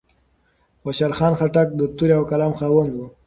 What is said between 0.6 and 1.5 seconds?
خوشال خان